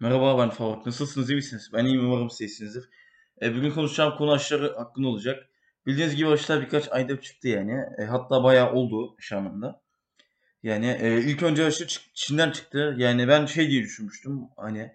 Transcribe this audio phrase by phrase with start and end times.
[0.00, 0.86] Merhaba ben Faruk.
[0.86, 1.70] Nasılsınız iyi misiniz?
[1.72, 2.88] Ben iyiyim umarım siz iyisinizdir.
[3.42, 5.48] E, bugün konuşacağım konu aşıları hakkında olacak.
[5.86, 7.72] Bildiğiniz gibi aşılar birkaç ayda çıktı yani.
[7.98, 9.82] E, hatta bayağı oldu şu anlamda.
[10.62, 12.94] Yani e, ilk önce aşı Çin'den çıktı.
[12.98, 14.40] Yani ben şey diye düşünmüştüm.
[14.56, 14.92] Hani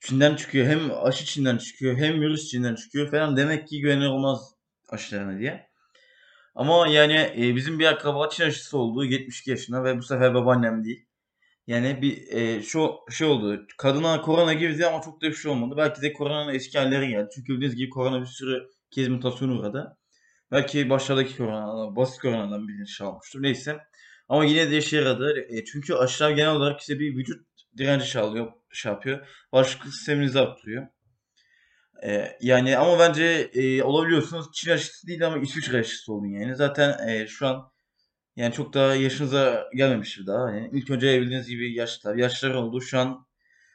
[0.00, 0.66] Çin'den çıkıyor.
[0.66, 3.36] Hem aşı Çin'den çıkıyor hem virüs Çin'den çıkıyor falan.
[3.36, 4.54] Demek ki güvenilir olmaz
[4.88, 5.70] aşılarına diye.
[6.54, 10.84] Ama yani e, bizim bir akraba Çin aşısı oldu 72 yaşında ve bu sefer babaannem
[10.84, 11.06] değil.
[11.70, 13.66] Yani bir e, şu şey oldu.
[13.78, 15.74] Kadına korona girdi ama çok da bir şey olmadı.
[15.76, 17.28] Belki de koronanın eski halleri geldi.
[17.34, 19.96] Çünkü bildiğiniz gibi korona bir sürü kez mutasyona uğradı.
[20.52, 23.42] Belki başlardaki korona, basit koronadan bir şey almıştır.
[23.42, 23.78] Neyse.
[24.28, 25.46] Ama yine de işe yaradı.
[25.48, 27.46] E, çünkü aşılar genel olarak size bir vücut
[27.78, 29.26] direnci sağlıyor, şey yapıyor.
[29.52, 30.86] Bağışıklık sisteminizi arttırıyor.
[32.04, 34.46] E, yani ama bence e, olabiliyorsunuz.
[34.54, 36.56] Çin aşısı değil ama İsviçre aşısı olun yani.
[36.56, 37.69] Zaten e, şu an
[38.40, 40.50] yani çok da yaşınıza gelmemiştir daha.
[40.50, 42.16] Yani ilk önce bildiğiniz gibi yaşlılar.
[42.16, 42.80] Yaşlılar oldu.
[42.80, 43.26] Şu an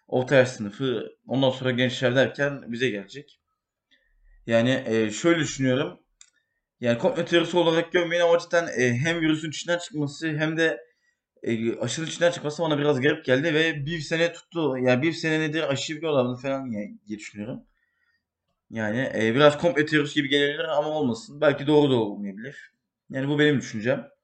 [0.07, 1.11] orta yaş sınıfı.
[1.27, 3.39] Ondan sonra gençler derken bize gelecek.
[4.47, 5.99] Yani e, şöyle düşünüyorum.
[6.79, 10.81] Yani komplo teorisi olarak görmeyin ama cidden e, hem virüsün içinden çıkması hem de
[11.43, 14.77] e, aşının içinden çıkması bana biraz garip geldi ve bir sene tuttu.
[14.77, 17.63] Yani bir sene nedir aşı biliyorlardı falan yani, diye düşünüyorum.
[18.69, 21.41] Yani e, biraz komplo teorisi gibi gelebilir ama olmasın.
[21.41, 22.71] Belki doğru da olmayabilir.
[23.09, 24.14] Yani bu benim düşüncem.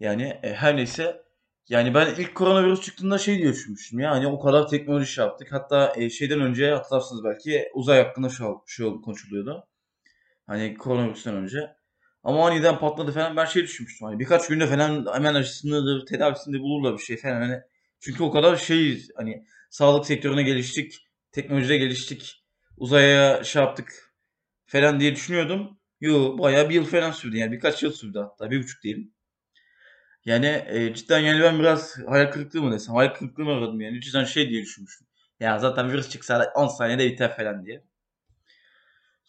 [0.00, 1.22] Yani e, her neyse.
[1.68, 3.98] Yani ben ilk koronavirüs çıktığında şey diye düşünmüştüm.
[4.00, 5.52] Yani o kadar teknoloji şey yaptık.
[5.52, 9.68] Hatta e, şeyden önce hatırlarsınız belki uzay hakkında şey, şey konuşuluyordu.
[10.46, 11.76] Hani koronavirüsten önce.
[12.24, 14.06] Ama aniden patladı falan ben şey düşünmüştüm.
[14.08, 17.40] Hani birkaç günde falan hemen aşısını tedavisini de bulurlar bir şey falan.
[17.40, 17.60] Hani
[18.00, 20.94] çünkü o kadar şey hani sağlık sektörüne geliştik.
[21.32, 22.44] Teknolojide geliştik.
[22.76, 24.14] Uzaya şey yaptık
[24.66, 25.78] falan diye düşünüyordum.
[26.00, 29.14] Yo bayağı bir yıl falan sürdü yani birkaç yıl sürdü hatta bir buçuk diyelim.
[30.30, 34.00] Yani e, cidden yani ben biraz hayal kırıklığı mı desem hayal kırıklığı mı aradım yani
[34.00, 35.06] cidden şey diye düşünmüştüm.
[35.40, 37.84] Ya zaten virüs çıksa 10 saniyede biter falan diye.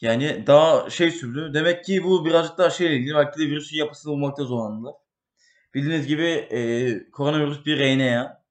[0.02, 1.52] Yani daha şey sürdü.
[1.54, 3.16] Demek ki bu birazcık daha şeyle ilgili.
[3.16, 4.94] Belki de virüsün yapısını bulmakta zorlandılar.
[5.74, 8.44] Bildiğiniz gibi e, koronavirüs bir RNA.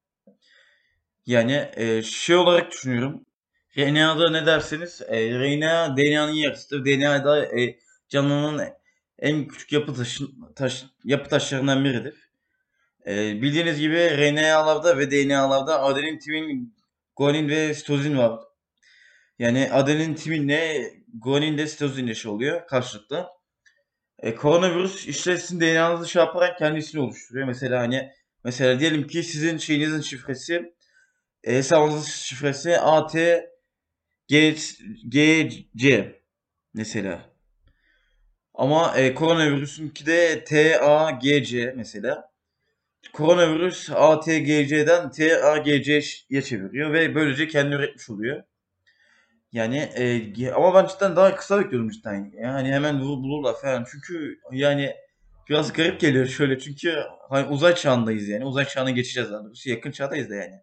[1.26, 3.26] Yani e, şey olarak düşünüyorum.
[3.78, 6.84] RNA'da ne derseniz e, RNA DNA'nın yarısıdır.
[6.84, 8.62] DNA'da e, canlının
[9.18, 10.24] en küçük yapı taşı,
[10.56, 12.29] taş, yapı taşlarından biridir.
[13.06, 16.74] E, bildiğiniz gibi RNA'larda ve DNA'larda adenin, timin,
[17.16, 18.40] guanin ve sitozin var.
[19.38, 23.26] Yani adenin timinle guanin de sitozinle şey oluyor karşılıklı.
[24.18, 27.46] E, koronavirüs işte sizin DNA'nızı şey yaparak kendisini oluşturuyor.
[27.46, 28.10] Mesela hani
[28.44, 30.74] mesela diyelim ki sizin şeyinizin şifresi
[31.44, 33.14] e, hesabınızın şifresi AT
[34.28, 34.56] G,
[35.08, 36.20] GC
[36.74, 37.30] mesela.
[38.54, 42.29] Ama e, koronavirüsünki de TAGC mesela.
[43.12, 48.42] Koronavirüs ATGC'den TAGC'ye çeviriyor ve böylece kendini üretmiş oluyor.
[49.52, 52.32] Yani e, ama ben cidden daha kısa bekliyordum cidden.
[52.42, 53.86] Yani hemen vurur bulurlar falan.
[53.92, 54.96] Çünkü yani
[55.48, 56.58] biraz garip geliyor şöyle.
[56.58, 58.44] Çünkü hani uzay çağındayız yani.
[58.44, 59.70] Uzay çağına geçeceğiz daha doğrusu.
[59.70, 60.60] Yakın çağdayız da yani.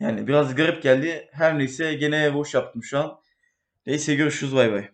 [0.00, 1.28] Yani biraz garip geldi.
[1.32, 3.20] Her neyse gene boş yaptım şu an.
[3.86, 4.88] Neyse görüşürüz bay bay.